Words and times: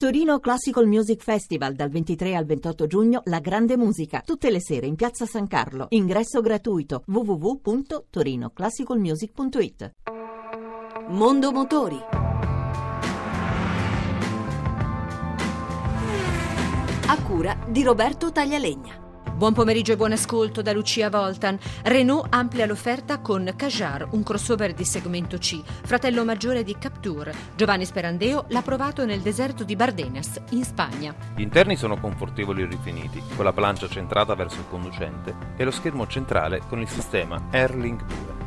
Torino 0.00 0.40
Classical 0.40 0.86
Music 0.86 1.22
Festival 1.22 1.74
dal 1.74 1.90
23 1.90 2.34
al 2.34 2.46
28 2.46 2.86
giugno 2.86 3.20
La 3.24 3.38
Grande 3.38 3.76
Musica, 3.76 4.22
tutte 4.24 4.50
le 4.50 4.58
sere 4.58 4.86
in 4.86 4.94
Piazza 4.94 5.26
San 5.26 5.46
Carlo. 5.46 5.88
Ingresso 5.90 6.40
gratuito 6.40 7.02
www.torinoclassicalmusic.it. 7.06 9.92
Mondo 11.08 11.52
Motori. 11.52 11.98
A 17.06 17.22
cura 17.22 17.58
di 17.68 17.82
Roberto 17.82 18.32
Taglialegna. 18.32 19.09
Buon 19.40 19.54
pomeriggio 19.54 19.92
e 19.92 19.96
buon 19.96 20.12
ascolto 20.12 20.60
da 20.60 20.70
Lucia 20.70 21.08
Voltan. 21.08 21.58
Renault 21.84 22.26
amplia 22.28 22.66
l'offerta 22.66 23.20
con 23.20 23.50
Kajar, 23.56 24.08
un 24.10 24.22
crossover 24.22 24.74
di 24.74 24.84
segmento 24.84 25.38
C, 25.38 25.62
fratello 25.64 26.26
maggiore 26.26 26.62
di 26.62 26.76
Capture. 26.78 27.32
Giovanni 27.56 27.86
Sperandeo 27.86 28.44
l'ha 28.48 28.60
provato 28.60 29.06
nel 29.06 29.20
deserto 29.20 29.64
di 29.64 29.76
Bardenas, 29.76 30.38
in 30.50 30.62
Spagna. 30.62 31.14
Gli 31.34 31.40
interni 31.40 31.76
sono 31.76 31.98
confortevoli 31.98 32.60
e 32.60 32.66
rifiniti, 32.66 33.22
con 33.34 33.46
la 33.46 33.54
plancia 33.54 33.88
centrata 33.88 34.34
verso 34.34 34.58
il 34.58 34.68
conducente 34.68 35.34
e 35.56 35.64
lo 35.64 35.70
schermo 35.70 36.06
centrale 36.06 36.60
con 36.68 36.78
il 36.78 36.88
sistema 36.88 37.46
Airlink 37.50 38.04
2. 38.04 38.39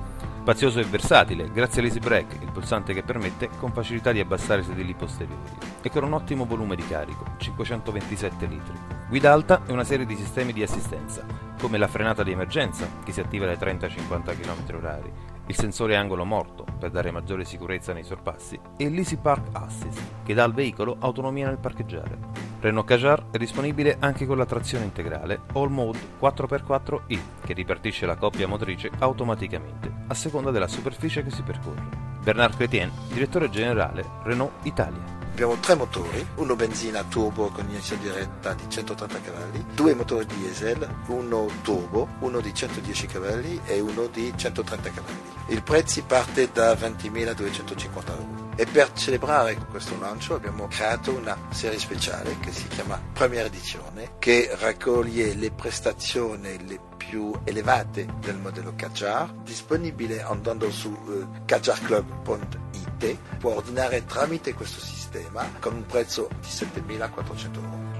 Spazioso 0.43 0.81
e 0.81 0.83
versatile, 0.83 1.49
grazie 1.53 1.79
all'Easy 1.79 1.99
Break, 1.99 2.33
il 2.41 2.51
pulsante 2.51 2.93
che 2.93 3.01
permette 3.01 3.47
con 3.59 3.71
facilità 3.71 4.11
di 4.11 4.19
abbassare 4.19 4.59
i 4.59 4.65
sedili 4.65 4.93
posteriori, 4.93 5.39
e 5.81 5.89
con 5.89 6.03
un 6.03 6.11
ottimo 6.11 6.43
volume 6.43 6.75
di 6.75 6.85
carico, 6.85 7.23
527 7.37 8.45
litri. 8.47 8.77
Guida 9.07 9.31
alta 9.31 9.61
e 9.65 9.71
una 9.71 9.85
serie 9.85 10.05
di 10.05 10.17
sistemi 10.17 10.51
di 10.51 10.61
assistenza, 10.61 11.25
come 11.61 11.77
la 11.77 11.87
frenata 11.87 12.23
di 12.23 12.33
emergenza, 12.33 12.85
che 13.05 13.13
si 13.13 13.21
attiva 13.21 13.45
dai 13.45 13.57
30 13.57 13.85
ai 13.85 13.91
50 13.93 14.33
km/h, 14.33 15.11
il 15.47 15.55
sensore 15.55 15.95
angolo 15.95 16.25
morto, 16.25 16.65
per 16.77 16.91
dare 16.91 17.09
maggiore 17.11 17.45
sicurezza 17.45 17.93
nei 17.93 18.03
sorpassi, 18.03 18.59
e 18.75 18.89
l'Easy 18.89 19.15
Park 19.15 19.47
Assist, 19.53 20.01
che 20.25 20.33
dà 20.33 20.43
al 20.43 20.53
veicolo 20.53 20.97
autonomia 20.99 21.47
nel 21.47 21.57
parcheggiare. 21.57 22.52
Renault 22.63 22.87
Kadjar 22.87 23.25
è 23.29 23.37
disponibile 23.37 23.97
anche 23.99 24.25
con 24.25 24.37
la 24.37 24.45
trazione 24.45 24.85
integrale 24.85 25.41
All 25.55 25.69
Mode 25.69 25.99
4x4i, 26.17 27.19
che 27.43 27.51
ripartisce 27.51 28.05
la 28.05 28.15
coppia 28.15 28.47
motrice 28.47 28.89
automaticamente, 28.99 29.91
a 30.07 30.13
seconda 30.13 30.49
della 30.49 30.69
superficie 30.69 31.23
che 31.23 31.29
si 31.29 31.41
percorre. 31.41 31.89
Bernard 32.23 32.55
Chrétien, 32.55 32.89
direttore 33.09 33.49
generale 33.49 34.05
Renault 34.23 34.53
Italia. 34.61 35.03
Abbiamo 35.29 35.55
tre 35.55 35.75
motori, 35.75 36.25
uno 36.35 36.55
benzina 36.55 37.03
turbo 37.03 37.49
con 37.49 37.65
iniezione 37.67 38.03
diretta 38.03 38.53
di 38.53 38.63
130 38.65 39.19
cavalli, 39.19 39.65
due 39.75 39.93
motori 39.93 40.25
diesel, 40.25 40.87
uno 41.07 41.49
turbo, 41.63 42.07
uno 42.19 42.39
di 42.39 42.53
110 42.53 43.07
cavalli 43.07 43.59
e 43.65 43.81
uno 43.81 44.07
di 44.07 44.31
130 44.33 44.89
cavalli. 44.89 45.21
Il 45.47 45.63
prezzo 45.63 46.01
parte 46.05 46.49
da 46.53 46.71
20.250 46.75 48.07
euro. 48.07 48.42
E 48.55 48.65
per 48.67 48.91
celebrare 48.93 49.55
questo 49.69 49.97
lancio 49.99 50.35
abbiamo 50.35 50.67
creato 50.67 51.11
una 51.11 51.35
serie 51.49 51.79
speciale 51.79 52.37
che 52.39 52.51
si 52.51 52.67
chiama 52.67 53.01
Premiera 53.11 53.47
Edizione, 53.47 54.13
che 54.19 54.55
raccoglie 54.59 55.33
le 55.33 55.51
prestazioni 55.51 56.67
le 56.67 56.79
più 56.95 57.33
elevate 57.43 58.07
del 58.19 58.37
modello 58.37 58.73
Kajar, 58.75 59.33
disponibile 59.43 60.21
andando 60.21 60.71
su 60.71 60.89
uh, 60.89 61.45
kajarclub.it, 61.45 63.17
può 63.39 63.55
ordinare 63.55 64.05
tramite 64.05 64.53
questo 64.53 64.79
sistema 64.79 65.49
con 65.59 65.73
un 65.73 65.85
prezzo 65.85 66.29
di 66.39 66.47
7.400 66.47 67.55
euro. 67.55 67.92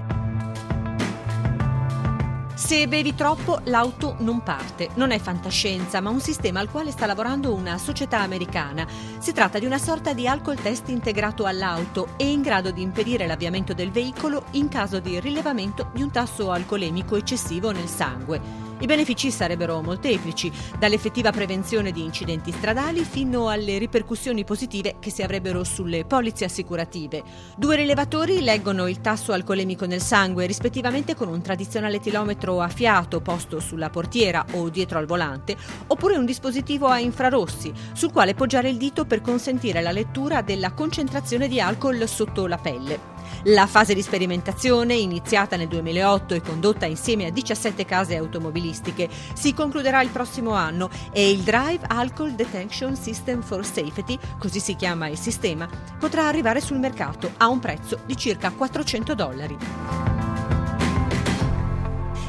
Se 2.74 2.88
bevi 2.88 3.14
troppo, 3.14 3.60
l'auto 3.66 4.16
non 4.22 4.42
parte. 4.42 4.90
Non 4.96 5.12
è 5.12 5.20
fantascienza, 5.20 6.02
ma 6.02 6.10
un 6.10 6.20
sistema 6.20 6.60
al 6.60 6.72
quale 6.72 6.90
sta 6.90 7.06
lavorando 7.06 7.54
una 7.54 7.78
società 7.78 8.22
americana. 8.22 8.88
Si 9.20 9.32
tratta 9.32 9.60
di 9.60 9.68
una 9.68 9.78
sorta 9.78 10.14
di 10.14 10.28
alcol 10.28 10.60
test 10.60 10.90
integrato 10.90 11.46
all'auto 11.46 12.16
e 12.18 12.32
in 12.32 12.42
grado 12.42 12.72
di 12.72 12.82
impedire 12.82 13.28
l'avviamento 13.28 13.76
del 13.76 13.92
veicolo 13.92 14.46
in 14.54 14.70
caso 14.70 15.00
di 15.00 15.20
rilevamento 15.20 15.92
di 15.94 16.02
un 16.02 16.10
tasso 16.10 16.50
alcolemico 16.50 17.16
eccessivo 17.16 17.70
nel 17.70 17.88
sangue. 17.88 18.73
I 18.80 18.86
benefici 18.86 19.32
sarebbero 19.32 19.82
molteplici, 19.82 20.52
dall'effettiva 20.78 21.32
prevenzione 21.32 21.92
di 21.92 22.04
incidenti 22.04 22.52
stradali 22.52 23.04
fino 23.04 23.50
alle 23.50 23.78
ripercussioni 23.78 24.44
positive 24.44 24.96
che 25.00 25.10
si 25.10 25.22
avrebbero 25.22 25.64
sulle 25.64 26.06
polizze 26.06 26.46
assicurative. 26.46 27.24
Due 27.56 27.76
rilevatori 27.76 28.42
leggono 28.42 28.88
il 28.88 29.00
tasso 29.00 29.32
alcolemico 29.32 29.86
nel 29.86 30.02
sangue, 30.02 30.46
rispettivamente 30.46 31.16
con 31.16 31.30
un 31.30 31.42
tradizionale 31.42 32.00
tilometro 32.00 32.60
a 32.60 32.68
fiato 32.68 33.22
posto 33.22 33.60
sulla 33.60 33.90
portiera 33.90 34.46
o 34.52 34.70
dietro 34.70 34.98
al 34.98 35.06
volante, 35.06 35.56
oppure 35.88 36.18
un 36.18 36.26
dispositivo 36.26 36.88
a 36.88 37.00
infrarossi, 37.00 37.72
sul 37.94 38.12
quale 38.12 38.34
poggiare 38.34 38.70
il 38.70 38.78
dito 38.78 39.06
per 39.06 39.22
consentire 39.22 39.82
la 39.82 39.92
lettura 39.92 40.42
della 40.42 40.74
concentrazione 40.74 41.48
di 41.48 41.62
alcol 41.62 42.08
sotto 42.08 42.48
la 42.48 42.58
pelle. 42.58 43.13
La 43.44 43.68
fase 43.68 43.94
di 43.94 44.02
sperimentazione, 44.02 44.96
iniziata 44.96 45.56
nel 45.56 45.68
2008 45.68 46.34
e 46.34 46.42
condotta 46.42 46.86
insieme 46.86 47.26
a 47.26 47.32
17 47.32 47.86
case 47.86 48.16
automobilistiche, 48.16 49.10
si 49.34 49.54
concluderà 49.54 50.02
il 50.02 50.10
prossimo 50.10 50.52
anno 50.52 50.90
e 51.12 51.30
il 51.30 51.40
Drive 51.40 51.86
Alcohol 51.88 52.34
Detection 52.34 52.96
System 52.96 53.42
for 53.42 53.66
Safety, 53.66 54.18
così 54.38 54.60
si 54.60 54.76
chiama 54.76 55.08
il 55.08 55.18
sistema, 55.18 55.68
potrà 56.00 56.28
arrivare 56.28 56.62
sul 56.62 56.80
mercato 56.80 57.32
a 57.38 57.48
un 57.48 57.60
prezzo 57.60 58.00
di 58.06 58.16
circa 58.16 58.52
400 58.52 59.16
dollari. 59.16 60.13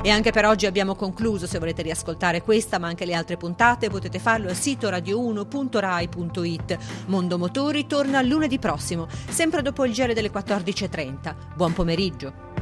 E 0.06 0.10
anche 0.10 0.32
per 0.32 0.44
oggi 0.44 0.66
abbiamo 0.66 0.94
concluso. 0.96 1.46
Se 1.46 1.58
volete 1.58 1.80
riascoltare 1.80 2.42
questa 2.42 2.78
ma 2.78 2.88
anche 2.88 3.06
le 3.06 3.14
altre 3.14 3.38
puntate 3.38 3.88
potete 3.88 4.18
farlo 4.18 4.50
al 4.50 4.54
sito 4.54 4.90
radio1.rai.it. 4.90 6.78
Mondo 7.06 7.38
Motori 7.38 7.86
torna 7.86 8.20
lunedì 8.20 8.58
prossimo, 8.58 9.08
sempre 9.30 9.62
dopo 9.62 9.82
il 9.86 9.94
giro 9.94 10.12
delle 10.12 10.30
14.30. 10.30 11.34
Buon 11.56 11.72
pomeriggio. 11.72 12.53